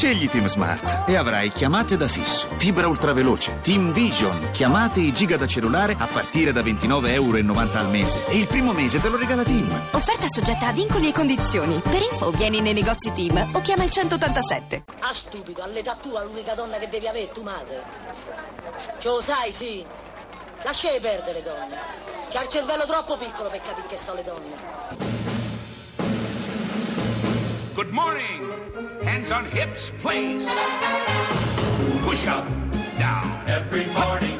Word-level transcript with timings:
Scegli 0.00 0.30
Team 0.30 0.46
Smart 0.46 1.06
e 1.06 1.14
avrai 1.14 1.52
chiamate 1.52 1.94
da 1.98 2.08
fisso, 2.08 2.48
fibra 2.56 2.88
ultraveloce, 2.88 3.58
Team 3.60 3.92
Vision, 3.92 4.48
chiamate 4.50 5.00
e 5.00 5.12
giga 5.12 5.36
da 5.36 5.46
cellulare 5.46 5.94
a 5.98 6.06
partire 6.06 6.52
da 6.52 6.62
29,90 6.62 7.08
euro 7.10 7.36
al 7.36 7.90
mese. 7.90 8.24
E 8.28 8.38
il 8.38 8.46
primo 8.46 8.72
mese 8.72 8.98
te 8.98 9.10
lo 9.10 9.18
regala 9.18 9.44
Team. 9.44 9.88
Offerta 9.90 10.24
soggetta 10.26 10.68
a 10.68 10.72
vincoli 10.72 11.10
e 11.10 11.12
condizioni. 11.12 11.78
Per 11.80 12.00
info 12.00 12.30
vieni 12.30 12.62
nei 12.62 12.72
negozi 12.72 13.12
Team 13.12 13.50
o 13.52 13.60
chiama 13.60 13.84
il 13.84 13.90
187. 13.90 14.84
Ah, 15.00 15.12
stupido, 15.12 15.62
all'età 15.62 15.94
tua 15.96 16.24
l'unica 16.24 16.54
donna 16.54 16.78
che 16.78 16.88
devi 16.88 17.06
avere 17.06 17.26
è 17.26 17.30
tua 17.30 17.42
madre. 17.42 17.84
Ce 18.96 19.06
lo 19.06 19.20
sai, 19.20 19.52
sì. 19.52 19.84
Lasciai 20.62 20.98
perdere 20.98 21.40
le 21.40 21.42
donne. 21.42 21.76
C'ha 22.30 22.40
il 22.40 22.48
cervello 22.48 22.86
troppo 22.86 23.18
piccolo 23.18 23.50
per 23.50 23.60
capire 23.60 23.86
che 23.86 23.98
sono 23.98 24.16
le 24.16 24.24
donne. 24.24 25.19
Good 27.90 27.96
morning. 27.96 28.52
Hands 29.02 29.32
on 29.32 29.44
hips, 29.46 29.90
please. 29.98 30.46
Push 32.02 32.28
up, 32.28 32.46
down. 33.00 33.26
Every 33.48 33.84
morning, 33.86 34.38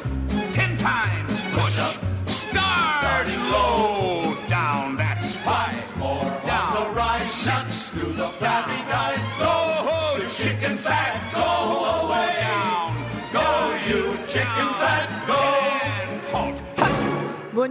Ten 0.52 0.76
times 0.76 1.40
push. 1.50 1.76
up. 1.80 1.96
Start. 2.28 3.00
Starting 3.02 3.40
low. 3.50 4.36
Down. 4.46 4.94
That's 4.96 5.34
five. 5.34 5.96
more 5.96 6.22
Down. 6.46 6.74
the 6.76 6.90
rise. 6.90 7.32
Six. 7.32 7.88
to 7.90 8.06
the 8.12 8.28
flabby 8.38 8.78
guys. 8.88 9.18
Go. 9.40 10.22
The 10.22 10.28
chicken 10.30 10.76
fat, 10.76 11.18
go 11.34 11.49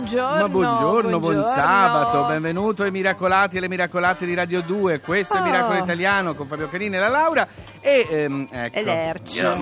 Buongiorno. 0.04 0.40
Ma 0.40 0.48
buongiorno, 0.48 1.20
buon 1.20 1.44
sabato, 1.44 2.24
benvenuto 2.24 2.84
ai 2.84 2.90
Miracolati 2.92 3.56
e 3.56 3.58
alle 3.58 3.68
Miracolate 3.68 4.26
di 4.26 4.34
Radio 4.34 4.62
2. 4.62 5.02
Questo 5.02 5.34
è 5.36 5.40
Oh. 5.42 5.44
Miracolo 5.44 5.78
Italiano 5.78 6.36
con 6.36 6.48
Fabio 6.48 6.70
Canini 6.70 6.96
e 6.96 7.00
la 7.00 7.10
Laura. 7.10 7.46
E 7.82 8.08
ehm, 8.10 8.48
ecco. 8.50 8.78
E. 8.78 8.84
Caro 9.36 9.58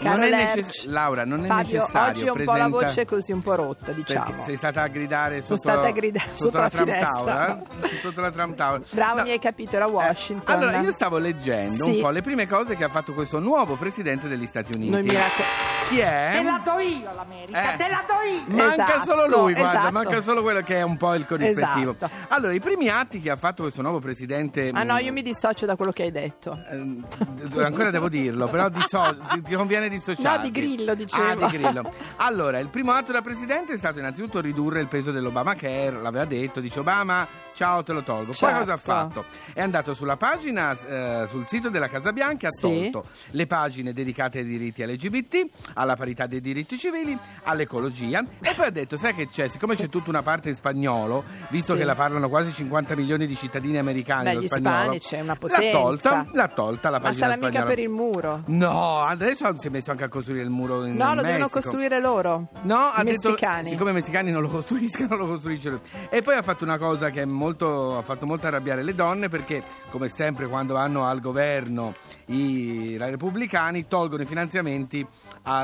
Non 0.00 0.22
è 0.24 0.28
necess- 0.30 0.86
Laura, 0.86 1.24
non 1.24 1.44
è 1.44 1.46
Fabio, 1.46 1.78
necessario 1.78 2.10
oggi 2.10 2.28
ho 2.28 2.32
un 2.32 2.44
po' 2.44 2.50
la 2.52 2.64
presenta- 2.64 2.78
voce 2.86 3.04
così 3.04 3.32
un 3.32 3.42
po' 3.42 3.54
rotta, 3.54 3.92
diciamo. 3.92 4.24
Perché 4.24 4.42
sei 4.42 4.56
stata 4.56 4.82
a 4.82 4.88
gridare 4.88 5.42
Sono 5.42 5.56
sotto, 5.56 5.70
stata 5.70 5.86
a 5.86 5.90
gridare 5.92 6.30
sotto 6.34 6.56
la 6.56 6.62
la 6.64 6.68
Trump 6.70 6.88
finestra. 6.90 7.22
Tower, 7.22 7.62
eh? 7.82 7.96
Sotto 8.02 8.20
la 8.20 8.30
Trump 8.32 8.56
Tower. 8.56 8.82
Bravo, 8.90 9.16
No, 9.18 9.22
mi 9.22 9.30
hai 9.30 9.38
capito, 9.38 9.76
era 9.76 9.86
eh, 9.86 9.90
Washington. 9.90 10.54
allora, 10.56 10.80
io 10.80 10.90
stavo 10.90 11.18
leggendo 11.18 11.84
Sì. 11.84 11.90
un 11.90 12.00
po' 12.00 12.10
le 12.10 12.22
prime 12.22 12.48
cose 12.48 12.74
che 12.74 12.82
ha 12.82 12.88
fatto 12.88 13.12
questo 13.14 13.38
nuovo 13.38 13.76
presidente 13.76 14.26
degli 14.26 14.46
Stati 14.46 14.72
Uniti. 14.74 14.90
Noi 14.90 15.02
miraco- 15.04 15.75
Chi 15.88 15.98
è? 16.00 16.30
Te 16.32 16.42
la 16.42 16.60
do 16.64 16.78
io 16.80 17.12
l'America, 17.14 17.74
Eh. 17.74 17.76
te 17.76 17.88
la 17.88 18.04
do 18.06 18.28
io! 18.28 18.42
Manca 18.56 18.74
Esatto, 18.94 19.04
solo 19.04 19.26
lui, 19.28 19.52
guarda, 19.54 19.78
esatto. 19.78 19.92
manca 19.92 20.20
solo 20.20 20.42
quello 20.42 20.60
che 20.62 20.76
è 20.78 20.82
un 20.82 20.96
po' 20.96 21.14
il 21.14 21.26
corrispettivo. 21.26 21.94
Esatto. 21.96 22.10
Allora, 22.28 22.52
i 22.52 22.60
primi 22.60 22.88
atti 22.88 23.20
che 23.20 23.30
ha 23.30 23.36
fatto 23.36 23.62
questo 23.62 23.82
nuovo 23.82 24.00
presidente. 24.00 24.70
Ah 24.74 24.82
no, 24.82 24.94
mh, 24.94 24.98
io 24.98 25.12
mi 25.12 25.22
dissocio 25.22 25.64
da 25.64 25.76
quello 25.76 25.92
che 25.92 26.02
hai 26.04 26.10
detto. 26.10 26.58
ehm, 26.70 27.04
d- 27.48 27.58
ancora 27.58 27.90
devo 27.90 28.08
dirlo, 28.08 28.48
però 28.48 28.68
disso- 28.68 29.16
ti, 29.32 29.42
ti 29.42 29.54
conviene 29.54 29.88
dissociarti. 29.88 30.38
No, 30.38 30.44
di 30.44 30.50
Grillo, 30.50 30.94
dicevo. 30.96 31.44
Ah, 31.44 31.48
di 31.50 31.56
Grillo. 31.58 31.92
Allora, 32.16 32.58
il 32.58 32.68
primo 32.68 32.90
atto 32.92 33.12
da 33.12 33.22
presidente 33.22 33.74
è 33.74 33.78
stato 33.78 33.98
innanzitutto 34.00 34.40
ridurre 34.40 34.80
il 34.80 34.88
peso 34.88 35.12
dell'Obamacare, 35.12 35.92
l'aveva 35.92 36.24
detto, 36.24 36.58
dice 36.60 36.80
Obama, 36.80 37.26
ciao, 37.54 37.82
te 37.84 37.92
lo 37.92 38.02
tolgo. 38.02 38.24
Poi 38.26 38.34
Certo. 38.34 38.58
cosa 38.58 38.72
ha 38.72 38.76
fatto? 38.76 39.24
È 39.52 39.62
andato 39.62 39.94
sulla 39.94 40.16
pagina, 40.16 40.72
eh, 40.72 41.26
sul 41.28 41.46
sito 41.46 41.68
della 41.70 41.88
Casa 41.88 42.12
Bianca, 42.12 42.48
ha 42.48 42.50
Sì. 42.50 42.60
tolto 42.90 43.04
le 43.30 43.46
pagine 43.46 43.92
dedicate 43.92 44.38
ai 44.40 44.44
diritti 44.44 44.84
LGBT, 44.84 45.46
alla 45.78 45.96
parità 45.96 46.26
dei 46.26 46.40
diritti 46.40 46.76
civili, 46.78 47.16
all'ecologia 47.44 48.22
e 48.40 48.52
poi 48.54 48.66
ha 48.66 48.70
detto, 48.70 48.96
sai 48.96 49.14
che 49.14 49.28
c'è, 49.28 49.48
siccome 49.48 49.74
c'è 49.74 49.88
tutta 49.88 50.10
una 50.10 50.22
parte 50.22 50.48
in 50.48 50.54
spagnolo, 50.54 51.24
visto 51.48 51.72
Sì. 51.72 51.78
che 51.78 51.84
la 51.84 51.94
parlano 51.94 52.28
quasi 52.28 52.52
50 52.52 52.94
milioni 52.96 53.26
di 53.26 53.34
cittadini 53.36 53.78
americani, 53.78 54.24
Beh, 54.24 54.34
lo 54.34 54.40
gli 54.40 54.46
spagnolo, 54.46 54.76
ispanici 54.94 55.14
è 55.14 55.20
una 55.20 55.32
l'ha 55.32 55.36
potenza. 55.38 55.70
tolta, 55.70 56.26
l'ha 56.32 56.48
tolta 56.48 56.90
la 56.90 56.98
Ma 56.98 57.04
pagina 57.04 57.26
sarà 57.30 57.46
mica 57.46 57.62
per 57.64 57.78
il 57.78 57.88
muro. 57.88 58.42
No, 58.46 58.98
adesso 59.00 59.56
si 59.56 59.68
è 59.68 59.70
messo 59.70 59.90
anche 59.90 60.04
a 60.04 60.08
costruire 60.08 60.42
il 60.44 60.50
muro 60.50 60.84
in 60.84 60.94
No, 60.96 61.14
lo 61.14 61.22
devono 61.22 61.38
Messico. 61.44 61.60
costruire 61.60 62.00
loro. 62.00 62.48
No, 62.62 62.76
ha 62.76 63.02
I 63.02 63.04
detto 63.04 63.28
messicani. 63.30 63.68
siccome 63.68 63.90
i 63.90 63.94
messicani 63.94 64.30
non 64.30 64.42
lo 64.42 64.48
costruiscono, 64.56 65.16
lo 65.16 65.26
costruisce 65.26 65.70
lui. 65.70 65.80
E 66.10 66.22
poi 66.22 66.34
ha 66.36 66.42
fatto 66.42 66.64
una 66.64 66.78
cosa 66.78 67.10
che 67.10 67.22
è 67.22 67.24
molto, 67.24 67.98
ha 67.98 68.02
fatto 68.02 68.26
molto 68.26 68.46
arrabbiare 68.46 68.82
le 68.82 68.94
donne 68.94 69.28
perché, 69.28 69.62
come 69.90 70.08
sempre, 70.08 70.46
quando 70.48 70.74
vanno 70.74 71.04
al 71.04 71.20
governo 71.20 71.94
i, 72.26 72.90
i 72.92 72.96
repubblicani 72.98 73.86
tolgono 73.86 74.22
i 74.22 74.26
finanziamenti 74.26 75.06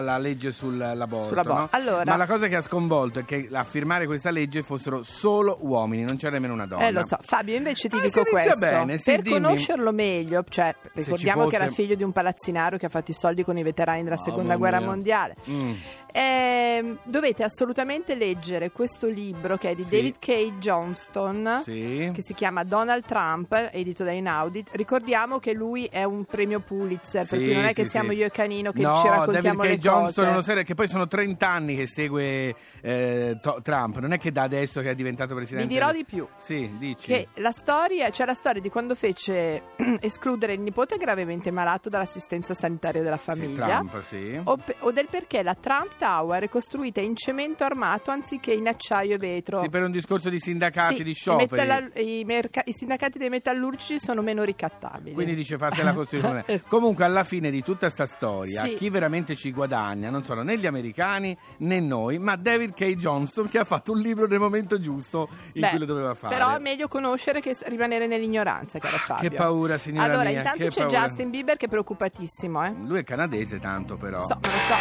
alla 0.03 0.19
legge 0.19 0.53
sull'aborto. 0.53 1.43
No? 1.43 1.69
Allora- 1.71 2.05
Ma 2.05 2.17
la 2.17 2.27
cosa 2.27 2.47
che 2.49 2.57
ha 2.57 2.61
sconvolto 2.63 3.21
è 3.21 3.25
che 3.25 3.49
a 3.53 3.65
firmare 3.65 4.07
questa 4.07 4.31
legge 4.31 4.63
fossero 4.63 5.03
solo 5.03 5.57
uomini, 5.61 6.03
non 6.05 6.17
c'era 6.17 6.33
nemmeno 6.33 6.53
una 6.53 6.67
donna. 6.67 6.87
Eh, 6.87 6.93
lo 6.93 7.05
so. 7.05 7.17
Fabio, 7.21 7.57
invece 7.57 7.89
ti 7.89 7.97
Ah, 7.97 8.01
dico 8.01 8.23
questo. 8.25 8.57
bene, 8.59 8.99
sì, 8.99 9.11
per 9.13 9.23
dimmi. 9.23 9.41
conoscerlo 9.41 9.93
meglio, 9.93 10.45
cioè, 10.49 10.75
ricordiamo 10.95 11.45
ci 11.45 11.51
che 11.51 11.57
era 11.57 11.65
fosse- 11.67 11.83
figlio 11.83 11.95
di 11.95 12.03
un 12.03 12.13
palazzinario 12.13 12.79
che 12.79 12.87
ha 12.87 12.91
fatto 12.91 13.11
i 13.11 13.15
soldi 13.15 13.45
con 13.45 13.57
i 13.57 13.63
veterani 13.63 14.03
della 14.03 14.17
Oh, 14.17 14.23
seconda 14.23 14.57
guerra 14.57 14.81
mondiale. 14.81 15.37
Mm. 15.49 15.73
Ehm, 16.13 16.99
dovete 17.05 17.43
assolutamente 17.43 18.15
leggere 18.15 18.71
questo 18.71 19.07
libro 19.09 19.57
che 19.57 19.71
è 19.71 19.75
di 19.75 19.83
Sì. 19.83 19.97
David 19.97 20.19
K. 20.19 20.59
Johnston. 20.59 21.61
Sì. 21.63 22.11
Che 22.13 22.23
si 22.23 22.35
chiama 22.35 22.65
Donald 22.65 23.05
Trump, 23.05 23.71
edito 23.73 24.05
da 24.05 24.13
Inaudit. 24.13 24.69
Ricordiamo 24.73 25.39
che 25.39 25.53
lui 25.53 25.87
è 25.87 26.05
un 26.05 26.25
premio 26.25 26.61
Pulitzer, 26.61 27.27
per 27.27 27.39
Sì, 27.39 27.45
cui 27.47 27.55
non 27.55 27.65
è 27.65 27.73
che 27.73 27.85
siamo 27.87 28.13
io 28.13 28.27
e 28.27 28.31
Canino 28.31 28.73
che 28.73 28.83
no, 28.83 28.97
ci 28.97 29.03
David 29.05 29.19
raccontiamo 29.19 29.63
K. 29.63 29.67
le 29.67 29.79
Johnson 29.79 30.05
cose. 30.07 30.27
è 30.27 30.31
uno 30.31 30.43
serio 30.43 30.63
che 30.65 30.75
poi 30.75 30.89
sono 30.89 31.07
30 31.07 31.49
anni 31.49 31.77
che 31.77 31.87
segue 31.87 32.55
eh, 32.83 33.39
to- 33.41 33.61
Trump, 33.63 33.99
non 33.99 34.13
è 34.13 34.19
che 34.19 34.31
da 34.33 34.43
adesso 34.43 34.81
che 34.81 34.91
è 34.91 34.95
diventato 34.95 35.31
Vi 35.31 35.37
presidente. 35.37 35.69
dirò 35.69 35.93
di 35.93 36.05
più. 36.05 36.27
Sì, 36.37 36.71
dici. 36.79 37.07
Che 37.09 37.29
la 37.37 37.53
storia, 37.53 38.11
c'è 38.11 38.25
la 38.27 38.35
storia 38.35 38.61
di 38.61 38.69
quando 38.69 38.95
fece 38.95 39.63
escludere 40.01 40.53
il 40.55 40.61
nipote 40.61 40.97
gravemente 40.99 41.51
malato 41.51 41.89
dall'assistenza 41.89 42.53
sanitaria 42.55 43.03
della 43.03 43.17
famiglia. 43.17 43.79
Trump. 43.79 44.01
O, 44.45 44.57
pe- 44.57 44.77
o 44.81 44.91
del 44.93 45.07
perché 45.09 45.43
la 45.43 45.55
Trump 45.55 46.01
Tower 46.03 46.43
è 46.43 46.49
costruita 46.49 47.01
in 47.01 47.15
cemento 47.15 47.63
armato 47.63 48.11
anziché 48.11 48.53
in 48.53 48.67
acciaio 48.67 49.15
e 49.15 49.19
vetro. 49.19 49.61
Sì, 49.61 49.69
per 49.69 49.85
un 49.85 49.93
discorso 49.93 50.31
di 50.31 50.41
sindacati, 50.41 50.97
Sì, 50.97 51.03
di 51.05 51.11
i, 51.11 51.15
scioperi. 51.15 51.49
metalla- 51.49 51.89
i 52.01 52.25
merca- 52.27 52.63
i 52.65 52.73
sindacati 52.73 53.19
dei 53.19 53.29
metallurgici 53.29 54.01
sono 54.01 54.21
meno 54.21 54.43
ricattabili. 54.43 55.15
Quindi 55.15 55.37
dice 55.37 55.59
fatela 55.59 55.93
costruire. 55.95 56.65
Comunque 56.67 57.05
alla 57.05 57.23
fine 57.23 57.51
di 57.53 57.63
tutta 57.63 57.89
sta 57.89 58.07
storia, 58.07 58.63
Sì. 58.63 58.75
chi 58.75 58.91
veramente 58.91 59.37
ci 59.37 59.53
guadagna 59.53 60.11
non 60.11 60.25
sono 60.25 60.43
né 60.43 60.59
gli 60.59 60.67
americani 60.67 61.37
né 61.59 61.79
noi, 61.79 62.19
ma 62.19 62.35
David 62.35 62.75
K. 62.75 62.97
Johnston 62.97 63.49
che 63.49 63.59
ha 63.59 63.65
fatto 63.65 63.93
un 63.93 64.01
libro 64.01 64.27
nel 64.27 64.41
momento 64.41 64.81
giusto 64.81 65.29
in 65.53 65.61
Beh, 65.61 65.69
cui 65.71 65.79
lo 65.79 65.85
doveva 65.85 66.15
fare. 66.15 66.35
Però 66.35 66.53
è 66.57 66.59
meglio 66.59 66.89
conoscere 66.89 67.41
che 67.41 67.57
rimanere 67.67 68.09
nell'ignoranza, 68.09 68.81
caro 68.81 68.97
Fabio. 68.97 69.29
Che 69.31 69.37
paura, 69.37 69.79
signora 69.79 70.07
Allora, 70.13 70.31
mia, 70.31 70.39
intanto 70.39 70.67
c'è 70.67 70.83
paura. 70.85 70.99
Justin 71.07 71.31
Bieber 71.31 71.57
che 71.57 71.67
è 71.67 71.69
preoccupatissimo, 71.69 72.65
eh. 72.65 72.75
Lui 72.87 72.99
è 72.99 73.05
canadese 73.05 73.61
tanto 73.61 73.97
però. 73.97 74.21
So, 74.23 74.35
ma 74.35 74.41
lo 74.49 74.49
so. 74.49 74.75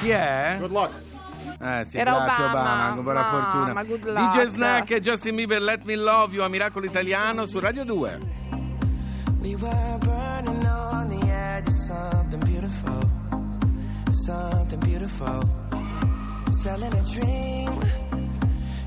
Chi 0.00 0.08
è? 0.10 0.56
Good 0.62 0.70
luck. 0.70 0.92
Eh 1.60 1.84
sì, 1.86 1.98
Era 1.98 2.12
grazie 2.24 2.44
Obama. 2.44 2.92
Obama, 2.92 3.02
buona 3.02 3.24
fortuna. 3.24 3.82
DJ. 4.30 4.46
Snack 4.46 4.90
e 4.92 5.00
Justin 5.00 5.34
Bieber 5.34 5.60
Let 5.60 5.82
Me 5.82 5.96
Love 5.96 6.34
You 6.34 6.44
a 6.44 6.48
Miracolo 6.48 6.86
Italiano 6.86 7.46
su 7.46 7.58
Radio 7.58 7.84
2. 7.84 8.18
We 9.40 9.56
were 9.56 9.98
burning 9.98 10.64
on 10.64 11.08
the 11.08 11.26
edge 11.26 11.66
of 11.66 11.72
something 11.72 12.44
beautiful, 12.44 13.10
something 14.10 14.78
beautiful. 14.84 15.42
Selling 16.46 16.92
a 16.92 17.02
dream, 17.02 17.72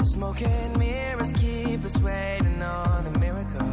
smoking 0.03 0.77
mirrors 0.77 1.33
keep 1.33 1.83
us 1.83 1.99
waiting 2.01 2.61
on 2.61 3.05
a 3.05 3.19
miracle, 3.19 3.67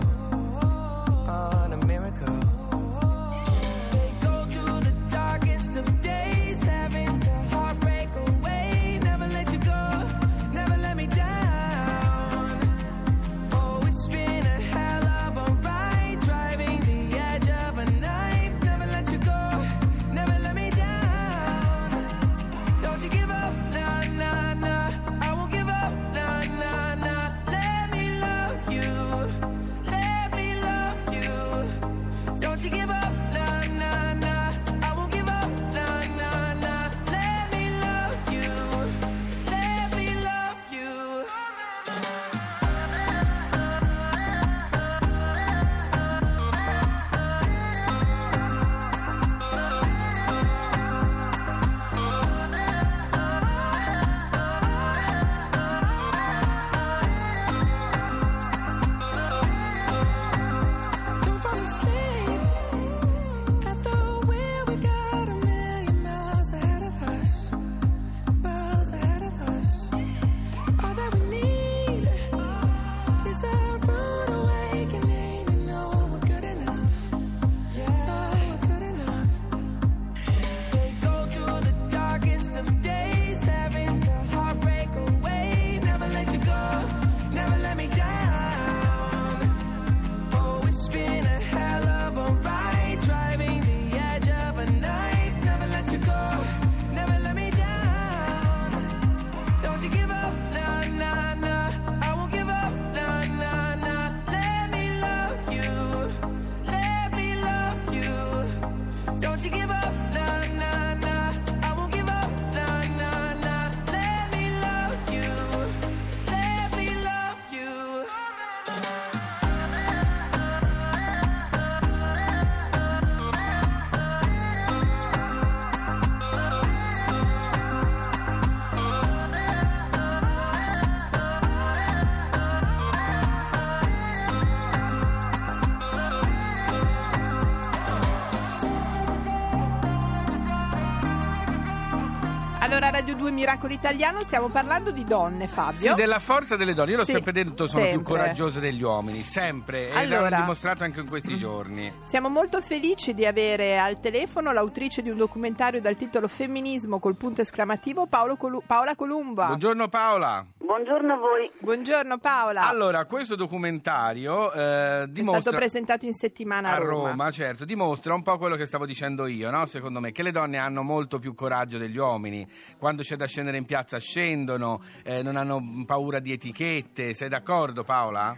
Allora, 142.73 142.89
Radio 142.89 143.15
2 143.17 143.31
Miracolo 143.33 143.75
Italiano, 143.75 144.21
stiamo 144.21 144.49
parlando 144.49 144.93
di 144.93 145.05
donne, 145.05 145.47
Fabio. 145.47 145.91
Sì, 145.91 145.95
della 145.95 146.19
forza 146.19 146.57
delle 146.57 146.73
donne. 146.73 146.93
Io 146.93 146.97
l'ho 146.97 147.05
Sì, 147.05 147.13
sempre 147.13 147.31
detto, 147.31 147.67
sono 147.67 147.83
più 147.85 147.93
sempre. 147.97 148.15
coraggiose 148.15 148.61
degli 148.61 148.83
uomini, 148.83 149.23
sempre. 149.25 149.91
E 149.91 149.95
Allora. 149.95 150.31
l'hanno 150.31 150.41
dimostrato 150.41 150.83
anche 150.83 151.01
in 151.01 151.07
questi 151.07 151.37
giorni. 151.37 151.93
Siamo 152.05 152.31
molto 152.31 152.63
felici 152.63 153.13
di 153.13 153.27
avere 153.27 153.79
al 153.79 154.01
telefono 154.01 154.53
l'autrice 154.53 155.03
di 155.03 155.11
un 155.11 155.19
documentario 155.19 155.83
dal 155.83 155.97
titolo 155.97 156.29
Femminismo 156.29 156.99
col 156.99 157.15
punto 157.15 157.43
esclamativo, 157.43 158.09
Colu- 158.39 158.63
Paola 158.67 158.97
Columba. 158.97 159.49
Buongiorno 159.49 159.89
Paola. 159.89 160.43
Buongiorno 160.65 161.15
a 161.15 161.17
voi. 161.17 161.51
Buongiorno 161.59 162.19
Paola. 162.19 162.69
Allora, 162.69 163.05
questo 163.05 163.35
documentario 163.35 164.53
eh, 164.53 165.03
È 165.03 165.07
dimostra... 165.09 165.41
stato 165.41 165.57
presentato 165.57 166.07
in 166.07 166.13
settimana 166.13 166.71
a 166.71 166.75
a 166.75 166.79
Roma. 166.79 167.11
Roma, 167.11 167.31
certo, 167.33 167.65
dimostra 167.65 168.15
un 168.15 168.23
po' 168.23 168.39
quello 168.39 168.55
che 168.55 168.67
stavo 168.67 168.87
dicendo 168.87 169.27
io, 169.27 169.51
no? 169.51 169.67
Secondo 169.67 169.99
me, 169.99 170.13
che 170.13 170.23
le 170.23 170.31
donne 170.31 170.59
hanno 170.59 170.83
molto 170.83 171.19
più 171.19 171.35
coraggio 171.35 171.79
degli 171.79 171.97
uomini. 171.99 172.49
Quando 172.79 173.03
c'è 173.03 173.17
da 173.17 173.27
scendere 173.27 173.57
in 173.57 173.67
piazza 173.67 173.99
scendono, 173.99 174.81
eh, 175.03 175.23
non 175.23 175.37
hanno 175.37 175.61
paura 175.85 176.21
di 176.21 176.33
etichette. 176.33 177.13
Sei 177.13 177.29
d'accordo, 177.29 177.83
Paola? 177.83 178.37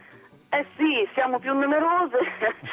Eh 0.49 0.67
sì, 0.77 1.07
siamo 1.15 1.41
più 1.41 1.53
numerose, 1.53 2.17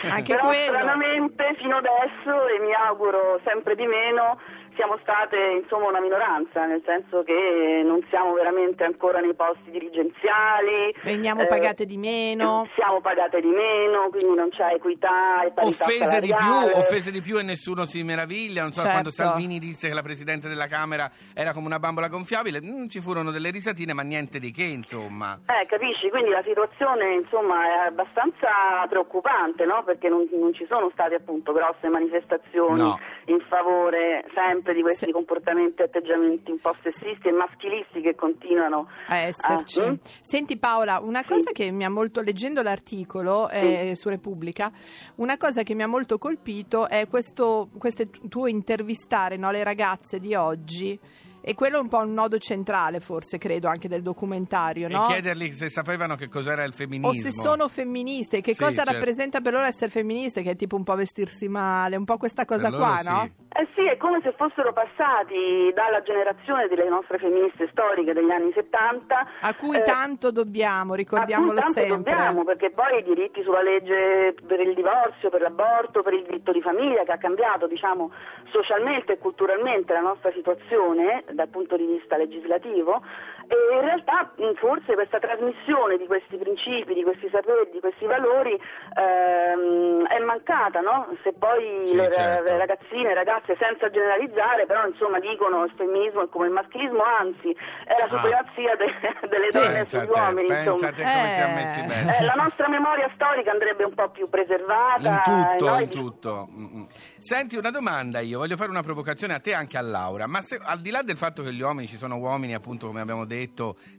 Anche 0.04 0.36
però 0.38 0.48
quello. 0.48 0.72
stranamente 0.78 1.56
fino 1.58 1.78
adesso, 1.78 2.48
e 2.48 2.60
mi 2.64 2.72
auguro 2.74 3.42
sempre 3.44 3.74
di 3.76 3.88
meno, 3.88 4.38
siamo 4.76 4.98
state 5.02 5.38
insomma 5.62 5.88
una 5.88 6.00
minoranza, 6.00 6.66
nel 6.66 6.82
senso 6.86 7.24
che 7.24 7.82
non 7.84 8.06
siamo 8.10 8.34
veramente 8.34 8.84
ancora 8.84 9.20
nei 9.20 9.34
posti 9.34 9.72
dirigenziali. 9.72 10.94
Veniamo 11.04 11.42
eh, 11.44 11.48
pagate 11.48 11.86
di 11.86 11.98
meno. 11.98 12.68
Siamo 12.76 13.02
pagate 13.02 13.42
di 13.42 13.48
meno, 13.50 14.10
quindi 14.10 14.36
non 14.36 14.50
c'è 14.50 14.74
equità 14.74 15.44
e 15.44 15.52
parità 15.52 15.84
Offese 15.86 16.20
di 16.20 16.34
più, 16.34 16.78
offese 16.80 17.12
di 17.12 17.22
più 17.22 17.38
e 17.40 17.44
nessuno 17.44 17.86
si 17.86 18.04
meraviglia. 18.04 18.62
Non 18.62 18.72
so, 18.72 18.80
Certo. 18.82 18.92
quando 18.92 19.12
Salvini 19.12 19.60
disse 19.60 19.88
che 19.88 19.94
la 19.94 20.02
Presidente 20.02 20.48
della 20.48 20.68
Camera 20.68 21.10
era 21.34 21.54
come 21.54 21.68
una 21.68 21.80
bambola 21.80 22.08
gonfiabile, 22.08 22.62
mm, 22.62 22.88
ci 22.88 23.00
furono 23.02 23.32
delle 23.32 23.50
risatine, 23.52 23.94
ma 23.94 24.04
niente 24.04 24.40
di 24.40 24.52
che, 24.52 24.64
insomma. 24.64 25.40
Eh, 25.48 25.66
capisci? 25.66 26.10
Quindi 26.10 26.30
la 26.30 26.44
situazione 26.44 27.14
insomma 27.14 27.64
è 27.66 27.88
abbastanza 27.88 28.48
preoccupante, 28.90 29.66
no? 29.66 29.84
Perché 29.84 30.10
non, 30.10 30.28
non 30.32 30.54
ci 30.54 30.66
sono 30.68 30.90
state 30.94 31.16
appunto 31.16 31.52
grosse 31.54 31.88
manifestazioni 31.88 32.80
No. 32.82 33.00
in 33.26 33.40
favore 33.50 34.26
sempre 34.34 34.61
di 34.72 34.82
questi 34.82 35.06
Sì. 35.06 35.12
comportamenti 35.12 35.82
e 35.82 35.86
atteggiamenti 35.86 36.52
un 36.52 36.60
po' 36.60 36.76
sessisti 36.84 37.28
e 37.28 37.32
maschilisti 37.32 38.02
che 38.02 38.14
continuano 38.16 38.88
a 39.08 39.18
esserci. 39.18 39.80
Ah, 39.82 39.92
mm? 39.92 39.96
Senti 40.22 40.58
Paola, 40.58 41.00
una 41.00 41.24
cosa 41.24 41.52
che 41.52 41.72
mi 41.72 41.84
ha 41.84 41.90
molto, 41.90 42.22
leggendo 42.22 42.62
l'articolo 42.62 43.50
eh, 43.50 43.94
su 43.96 44.10
Repubblica, 44.10 44.72
una 45.16 45.38
cosa 45.38 45.64
che 45.64 45.74
mi 45.74 45.82
ha 45.82 45.88
molto 45.88 46.20
colpito 46.20 46.88
è 46.88 47.08
questo, 47.08 47.70
questo 47.78 48.04
tuo 48.30 48.46
intervistare 48.48 49.38
no, 49.38 49.50
le 49.50 49.64
ragazze 49.64 50.20
di 50.20 50.36
oggi. 50.36 51.00
E 51.44 51.56
quello 51.56 51.78
è 51.78 51.80
un 51.80 51.88
po' 51.88 51.98
un 51.98 52.14
nodo 52.14 52.38
centrale, 52.38 53.00
forse, 53.00 53.40
credo, 53.40 53.68
anche 53.68 53.88
del 53.88 54.04
documentario, 54.04 54.88
no? 54.88 55.06
E 55.06 55.14
chiedergli 55.14 55.52
se 55.54 55.70
sapevano 55.70 56.16
che 56.16 56.28
cos'era 56.28 56.64
il 56.64 56.72
femminismo. 56.72 57.10
O 57.10 57.14
se 57.14 57.32
sono 57.32 57.68
femministe, 57.68 58.42
che 58.42 58.54
Sì, 58.54 58.60
cosa 58.62 58.84
certo. 58.84 58.92
rappresenta 58.92 59.42
per 59.42 59.54
loro 59.54 59.66
essere 59.66 59.90
femministe, 59.90 60.44
che 60.44 60.52
è 60.52 60.56
tipo 60.56 60.76
un 60.76 60.84
po' 60.84 60.94
vestirsi 60.94 61.48
male, 61.48 61.96
un 61.96 62.06
po' 62.06 62.18
questa 62.18 62.46
cosa 62.46 62.70
Per 62.70 62.72
loro 62.74 62.84
qua, 62.84 62.98
sì. 62.98 63.10
no? 63.10 63.30
Eh 63.54 63.68
sì, 63.76 63.86
è 63.86 63.98
come 63.98 64.22
se 64.24 64.32
fossero 64.38 64.72
passati 64.72 65.74
dalla 65.74 66.02
generazione 66.02 66.70
delle 66.70 66.88
nostre 66.88 67.18
femministe 67.18 67.68
storiche 67.72 68.14
degli 68.14 68.32
anni 68.32 68.54
70 68.54 69.28
A 69.42 69.54
cui 69.56 69.76
eh, 69.76 69.82
tanto 69.82 70.32
dobbiamo, 70.32 70.96
ricordiamolo 70.96 71.52
a 71.52 71.54
cui 71.56 71.62
tanto 71.62 71.82
sempre. 71.82 72.14
dobbiamo, 72.14 72.46
perché 72.46 72.72
poi 72.72 73.00
i 73.00 73.04
diritti 73.04 73.44
sulla 73.44 73.62
legge 73.62 74.36
per 74.48 74.62
il 74.62 74.74
divorzio, 74.74 75.30
per 75.30 75.42
l'aborto, 75.42 76.02
per 76.02 76.14
il 76.14 76.24
diritto 76.24 76.54
di 76.54 76.62
famiglia 76.62 77.04
che 77.04 77.12
ha 77.12 77.18
cambiato, 77.18 77.68
diciamo, 77.68 78.12
socialmente 78.52 79.14
e 79.14 79.18
culturalmente 79.18 79.92
la 79.92 80.00
nostra 80.00 80.32
situazione 80.32 81.26
dal 81.34 81.50
punto 81.50 81.76
di 81.76 81.86
vista 81.86 82.16
legislativo 82.16 83.02
e 83.48 83.56
in 83.76 83.82
realtà 83.82 84.32
forse 84.60 84.94
questa 84.94 85.20
trasmissione 85.20 85.98
di 85.98 86.06
questi 86.06 86.38
principi, 86.38 86.94
di 86.94 87.04
questi 87.04 87.30
saperi, 87.32 87.70
di 87.72 87.80
questi 87.80 88.06
valori 88.06 88.54
ehm, 88.54 90.06
è 90.08 90.20
mancata, 90.20 90.80
no? 90.82 91.08
Se 91.24 91.34
poi 91.34 91.88
Sì, 91.88 91.96
le, 91.96 92.12
certo. 92.12 92.58
ragazzine, 92.58 93.08
le 93.10 93.14
ragazze 93.14 93.56
senza 93.60 93.90
generalizzare, 93.90 94.66
però 94.66 94.86
insomma 94.88 95.20
dicono 95.20 95.64
il 95.66 95.74
femminismo 95.76 96.24
è 96.24 96.30
come 96.30 96.48
il 96.48 96.54
maschilismo, 96.54 97.02
anzi 97.04 97.50
è 97.52 97.96
la 97.98 98.06
Ah. 98.06 98.10
supremazia 98.10 98.76
de- 98.76 99.28
delle 99.30 99.44
Sì. 99.46 99.58
donne 99.58 99.86
sugli 99.86 100.10
uomini, 100.10 100.48
insomma. 100.48 100.92
pensate 100.92 101.02
come 101.04 101.30
Eh. 101.30 101.34
siamo 101.34 101.54
messi 101.56 101.82
bene. 101.88 102.18
Eh, 102.20 102.24
la 102.26 102.34
nostra 102.38 102.68
memoria 102.70 103.10
storica 103.16 103.52
andrebbe 103.52 103.84
un 103.84 103.94
po' 103.94 104.10
più 104.10 104.30
preservata. 104.30 105.10
In 105.10 105.22
tutto, 105.24 105.66
e 105.66 105.70
noi- 105.70 105.84
in 105.84 105.90
tutto. 105.90 106.48
Mm, 106.52 106.66
mm. 106.80 106.84
Senti, 107.18 107.56
una 107.58 107.72
domanda 107.72 108.20
io, 108.20 108.40
voglio 108.40 108.56
fare 108.56 108.70
una 108.70 108.82
provocazione 108.84 109.34
a 109.34 109.40
te 109.40 109.52
e 109.52 109.54
anche 109.54 109.78
a 109.78 109.82
Laura, 109.82 110.28
ma 110.28 110.42
se, 110.42 110.60
al 110.62 110.80
di 110.82 110.90
là 110.92 111.02
del 111.02 111.18
fatto 111.18 111.44
che 111.44 111.52
gli 111.54 111.62
uomini, 111.62 111.88
ci 111.88 111.98
sono 111.98 112.18
uomini 112.18 112.54
appunto 112.54 112.88
come 112.88 113.00
abbiamo 113.02 113.26
detto, 113.26 113.40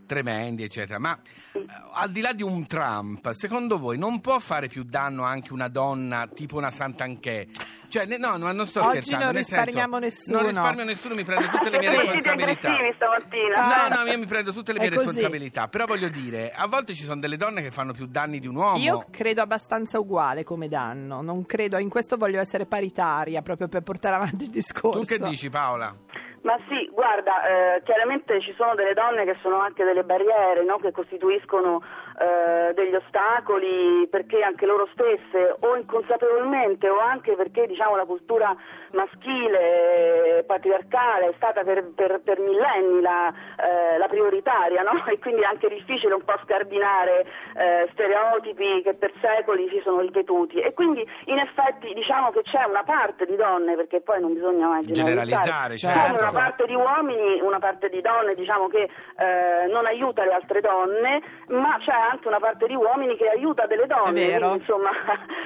tremendi 0.06 0.62
eccetera, 0.62 0.98
ma 0.98 1.18
eh, 1.52 1.64
al 1.94 2.10
di 2.10 2.20
là 2.20 2.32
di 2.32 2.42
un 2.42 2.66
Trump, 2.66 3.30
secondo 3.32 3.78
voi 3.78 3.96
non 3.98 4.20
può 4.20 4.38
fare 4.38 4.68
più 4.68 4.82
danno 4.84 5.22
anche 5.24 5.52
una 5.52 5.68
donna 5.68 6.28
tipo 6.32 6.56
una 6.56 6.70
Sant'Anché? 6.70 7.48
Cioè, 7.88 8.06
ne- 8.06 8.16
no, 8.16 8.36
no, 8.38 8.50
non 8.52 8.66
sto 8.66 8.80
Oggi 8.80 8.88
scherzando. 9.02 9.24
non 9.26 9.34
nel 9.34 9.44
senso, 9.44 9.64
risparmiamo 9.64 9.98
nessuno. 9.98 10.36
Non 10.38 10.46
risparmio 10.46 10.84
nessuno, 10.84 11.14
mi 11.14 11.24
prendo 11.24 11.48
tutte 11.48 11.68
le 11.68 11.78
mie 11.78 11.90
responsabilità. 11.90 12.70
No, 12.70 14.02
no, 14.02 14.10
io 14.10 14.18
mi 14.18 14.24
prendo 14.26 14.52
tutte 14.52 14.72
le 14.72 14.78
È 14.78 14.80
mie 14.80 14.90
così. 14.90 15.04
responsabilità, 15.04 15.68
però 15.68 15.84
voglio 15.84 16.08
dire, 16.08 16.52
a 16.52 16.66
volte 16.66 16.94
ci 16.94 17.04
sono 17.04 17.20
delle 17.20 17.36
donne 17.36 17.60
che 17.62 17.70
fanno 17.70 17.92
più 17.92 18.06
danni 18.06 18.40
di 18.40 18.46
un 18.46 18.56
uomo. 18.56 18.78
Io 18.78 19.04
credo 19.10 19.42
abbastanza 19.42 19.98
uguale 19.98 20.42
come 20.42 20.68
danno, 20.68 21.20
non 21.20 21.44
credo, 21.44 21.76
in 21.76 21.90
questo 21.90 22.16
voglio 22.16 22.40
essere 22.40 22.64
paritaria 22.64 23.42
proprio 23.42 23.68
per 23.68 23.82
portare 23.82 24.16
avanti 24.16 24.44
il 24.44 24.50
discorso. 24.50 25.00
Tu 25.00 25.04
che 25.06 25.18
dici 25.18 25.50
Paola? 25.50 25.94
Ma 26.42 26.58
sì, 26.68 26.88
guarda, 26.92 27.76
eh, 27.76 27.82
chiaramente 27.84 28.40
ci 28.40 28.52
sono 28.56 28.74
delle 28.74 28.94
donne 28.94 29.24
che 29.24 29.36
sono 29.42 29.58
anche 29.58 29.84
delle 29.84 30.02
barriere, 30.02 30.64
no? 30.64 30.78
che 30.78 30.90
costituiscono 30.90 31.82
eh, 32.18 32.74
degli 32.74 32.94
ostacoli 32.94 34.06
perché 34.08 34.42
anche 34.42 34.66
loro 34.66 34.88
stesse, 34.92 35.56
o 35.60 35.76
inconsapevolmente 35.76 36.88
o 36.88 36.98
anche 36.98 37.34
perché 37.34 37.66
diciamo, 37.66 37.96
la 37.96 38.04
cultura 38.04 38.54
maschile, 38.92 40.44
patriarcale 40.46 41.30
è 41.30 41.32
stata 41.36 41.62
per, 41.62 41.84
per- 41.94 42.20
per 42.22 42.38
millenni 42.38 43.00
la, 43.00 43.28
eh, 43.28 43.98
la 43.98 44.06
prioritaria 44.08 44.82
no? 44.82 45.04
e 45.08 45.18
quindi 45.18 45.42
è 45.42 45.46
anche 45.46 45.68
difficile 45.68 46.14
un 46.14 46.24
po' 46.24 46.34
scardinare 46.42 47.24
eh, 47.56 47.88
stereotipi 47.92 48.82
che 48.82 48.94
per 48.94 49.12
secoli 49.20 49.68
si 49.68 49.80
sono 49.82 50.00
ripetuti 50.00 50.58
e 50.60 50.72
quindi 50.74 51.06
in 51.26 51.38
effetti 51.38 51.92
diciamo 51.94 52.30
che 52.30 52.42
c'è 52.42 52.64
una 52.64 52.82
parte 52.82 53.24
di 53.26 53.36
donne, 53.36 53.74
perché 53.74 54.00
poi 54.00 54.20
non 54.20 54.34
bisogna 54.34 54.68
mai 54.68 54.82
Generalizzare, 54.82 55.76
generalizzare, 55.76 55.76
certo. 55.76 56.08
come 56.08 56.20
una 56.20 56.32
parte 56.32 56.66
di 56.66 56.74
uomini, 56.74 57.40
una 57.40 57.58
parte 57.58 57.88
di 57.88 58.00
donne 58.00 58.34
diciamo 58.34 58.68
che 58.68 58.88
eh, 59.16 59.66
non 59.68 59.86
aiuta 59.86 60.24
le 60.24 60.32
altre 60.32 60.60
donne, 60.60 61.22
ma 61.48 61.78
c'è 61.78 61.92
anche 62.10 62.28
una 62.28 62.38
parte 62.38 62.66
di 62.66 62.74
uomini 62.74 63.16
che 63.16 63.28
aiuta 63.28 63.66
delle 63.66 63.86
donne. 63.86 64.10
È 64.10 64.26
vero. 64.26 64.48
quindi, 64.50 64.58
insomma, 64.66 64.90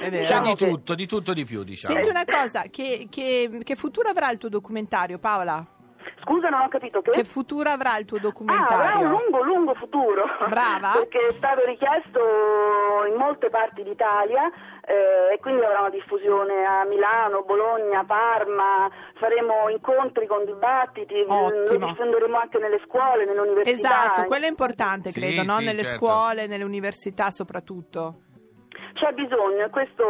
È 0.01 0.09
vero. 0.11 0.11
C'è 0.11 0.21
diciamo 0.21 0.47
di 0.47 0.55
che- 0.55 0.69
tutto, 0.69 0.95
di 0.95 1.07
tutto 1.07 1.33
di 1.35 1.45
più, 1.45 1.63
diciamo. 1.63 1.95
Senti 1.95 2.09
una 2.09 2.25
cosa, 2.25 2.63
che, 2.71 3.07
che- 3.11 3.61
che 3.63 3.77
futuro 3.77 4.09
avrà 4.09 4.31
il 4.31 4.39
tuo 4.39 4.49
documentario, 4.49 5.19
Paola? 5.19 5.65
Scusa, 6.23 6.49
non 6.49 6.61
ho 6.63 6.69
capito 6.69 7.01
che. 7.03 7.11
Che 7.11 7.25
futuro 7.25 7.69
avrà 7.71 7.99
il 7.99 8.05
tuo 8.05 8.17
Ah, 8.17 8.21
avrà 8.21 8.31
documentario? 8.31 8.99
un 9.07 9.09
lungo, 9.11 9.43
lungo 9.45 9.75
futuro. 9.75 10.25
Brava. 10.49 10.93
Perché 10.99 11.19
è 11.29 11.33
stato 11.33 11.65
richiesto 11.65 12.21
in 13.09 13.15
molte 13.17 13.49
parti 13.49 13.83
d'Italia 13.85 14.51
eh, 14.87 15.35
e 15.35 15.39
quindi 15.41 15.65
avrà 15.65 15.81
una 15.81 15.91
diffusione 15.91 16.65
a 16.65 16.85
Milano, 16.85 17.43
Bologna, 17.43 18.05
Parma, 18.05 18.89
faremo 19.15 19.69
incontri 19.69 20.27
con 20.27 20.45
dibattiti, 20.45 21.25
Ottimo. 21.27 21.49
lo 21.51 21.87
diffonderemo 21.87 22.39
anche 22.39 22.59
nelle 22.59 22.81
scuole, 22.87 23.25
nelle 23.25 23.41
università. 23.41 23.71
Esatto, 23.71 24.25
quello 24.27 24.45
è 24.47 24.49
importante, 24.49 25.11
Sì, 25.11 25.21
credo, 25.21 25.43
no? 25.43 25.57
sì, 25.59 25.65
nelle 25.65 25.83
certo. 25.83 25.97
scuole, 25.97 26.47
nelle 26.47 26.65
università 26.65 27.31
soprattutto. 27.31 28.21
C'è 28.95 29.13
bisogno, 29.13 29.65
e 29.67 29.71
questo 29.71 30.05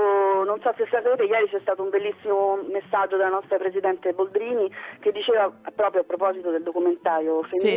non 0.45 0.61
so 0.61 0.73
se 0.77 0.87
sapete, 0.91 1.25
ieri 1.25 1.49
c'è 1.49 1.59
stato 1.61 1.83
un 1.83 1.91
bellissimo 1.91 2.59
messaggio 2.71 3.17
della 3.17 3.31
nostra 3.31 3.57
Presidente 3.59 4.13
Boldrini 4.13 4.71
che 5.01 5.11
diceva 5.11 5.51
proprio 5.75 6.03
a 6.03 6.05
proposito 6.05 6.51
del 6.51 6.63
documentario 6.63 7.43
Sì. 7.49 7.75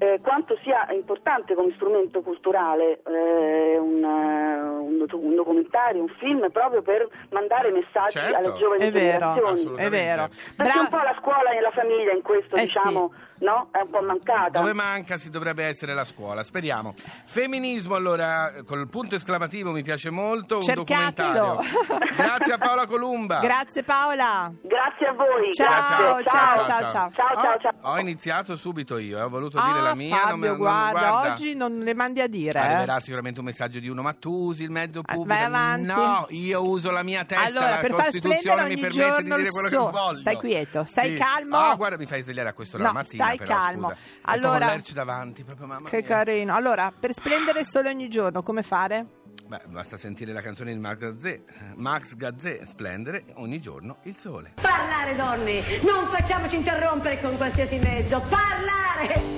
Eh, 0.00 0.20
quanto 0.22 0.56
sia 0.62 0.86
importante 0.92 1.54
come 1.54 1.72
strumento 1.74 2.20
culturale 2.22 3.00
eh, 3.04 3.76
un, 3.78 4.04
eh, 4.04 4.68
un 4.78 5.06
un 5.10 5.34
documentario, 5.34 6.02
un 6.02 6.08
film, 6.18 6.46
proprio 6.52 6.82
per 6.82 7.08
mandare 7.30 7.70
messaggi 7.72 8.18
Certo. 8.18 8.36
alle 8.36 8.52
giovani 8.58 8.82
È 8.84 8.90
vero, 8.92 9.32
generazioni. 9.34 9.76
È 9.76 9.88
vero. 9.88 10.28
Perché 10.56 10.72
Bra- 10.72 10.80
un 10.80 10.88
po' 10.88 10.96
la 11.02 11.16
scuola 11.18 11.50
e 11.50 11.60
la 11.60 11.70
famiglia 11.72 12.12
in 12.12 12.22
questo, 12.22 12.54
Eh, 12.56 12.60
diciamo, 12.60 13.12
no? 13.40 13.68
È 13.72 13.80
un 13.82 13.90
po' 13.90 14.02
mancata. 14.02 14.58
Dove 14.58 14.72
manca 14.72 15.18
si 15.18 15.30
dovrebbe 15.30 15.64
essere 15.64 15.94
la 15.94 16.04
scuola, 16.04 16.42
speriamo. 16.42 16.94
Femminismo, 17.24 17.94
allora, 17.94 18.52
col 18.66 18.88
punto 18.88 19.14
esclamativo 19.14 19.70
mi 19.72 19.82
piace 19.82 20.10
molto, 20.10 20.56
un 20.56 20.62
Cercatelo. 20.62 21.62
documentario. 21.62 22.16
Grazie 22.16 22.52
a 22.54 22.58
Paola 22.58 22.86
Columba. 22.86 23.38
Grazie 23.48 23.82
Paola. 23.82 24.50
Grazie 24.62 25.06
a 25.06 25.12
voi. 25.12 25.52
Ciao, 25.52 26.14
grazie. 26.16 26.24
ciao, 26.24 26.64
ciao, 26.64 26.88
ciao. 26.88 27.10
Ciao, 27.12 27.34
ciao, 27.42 27.54
Ho- 27.54 27.58
ciao. 27.60 27.72
Ho 27.92 27.98
iniziato 27.98 28.56
subito 28.56 28.98
io, 28.98 29.18
eh, 29.18 29.22
ho 29.22 29.28
voluto 29.28 29.60
dire 29.60 29.80
la 29.80 29.90
Ah, 29.90 29.94
mia. 29.94 30.24
non 30.28 30.38
me- 30.38 30.46
Fabio, 30.46 30.48
non- 30.48 30.56
guarda, 30.58 30.98
guarda. 31.10 31.32
oggi 31.32 31.54
non 31.54 31.78
le 31.78 31.94
mandi 31.94 32.20
a 32.20 32.26
dire. 32.28 32.58
eh. 32.58 32.62
Arriverà 32.62 33.00
sicuramente 33.00 33.40
un 33.40 33.46
messaggio 33.46 33.78
di 33.78 33.88
uno, 33.88 34.02
ma 34.02 34.12
tu 34.14 34.30
usi 34.32 34.62
il 34.64 34.70
mezzo 34.70 35.00
Ah, 35.00 35.12
pubblico. 35.14 35.26
vai 35.38 35.44
avanti. 35.44 35.86
No, 35.86 36.26
io 36.30 36.64
uso 36.68 36.90
la 36.90 37.02
mia 37.02 37.24
testa, 37.24 37.44
Allora, 37.46 37.70
la 37.70 37.76
per 37.76 37.90
far 37.92 38.04
Costituzione 38.06 38.62
mi 38.62 38.72
ogni 38.72 38.80
permette 38.80 38.88
di 38.88 39.08
giorno 39.08 39.20
dire 39.36 39.42
il 39.42 39.50
quello 39.50 39.68
sole. 39.68 39.84
che 39.84 39.90
voglio. 39.98 40.18
Stai 40.18 40.36
quieto, 40.36 40.84
stai 40.84 41.08
Sì. 41.10 41.14
calmo. 41.22 41.56
Ah, 41.56 41.74
guarda, 41.76 41.96
mi 41.96 42.06
fai 42.06 42.22
svegliare 42.22 42.48
a 42.48 42.52
quest'ora 42.52 42.82
No, 42.84 42.88
la 42.92 42.94
mattina, 42.98 43.24
stai 43.34 43.46
però, 43.46 43.54
calmo. 43.54 43.88
scusa. 43.88 44.00
Allora- 44.22 44.66
Lerci 44.66 44.92
davanti, 44.94 45.44
proprio 45.44 45.66
mamma 45.66 45.88
Che 45.88 45.96
mia. 45.98 46.06
carino. 46.06 46.54
Allora, 46.54 46.92
per 46.98 47.12
splendere 47.12 47.64
sole 47.64 47.88
ogni 47.88 48.08
giorno, 48.08 48.42
come 48.42 48.62
fare? 48.62 49.06
Beh, 49.46 49.60
basta 49.68 49.96
sentire 49.96 50.32
la 50.32 50.42
canzone 50.42 50.72
di 50.74 50.78
Max 50.78 50.98
Gazzè. 50.98 51.40
Max 51.76 52.14
Gazzè, 52.16 52.60
splendere 52.66 53.24
ogni 53.36 53.60
giorno 53.60 53.98
il 54.02 54.16
sole. 54.16 54.52
Parlare 54.60 55.16
donne, 55.16 55.62
non 55.82 56.06
facciamoci 56.08 56.56
interrompere 56.56 57.18
con 57.20 57.34
qualsiasi 57.36 57.78
mezzo, 57.78 58.20
parlare! 58.28 59.37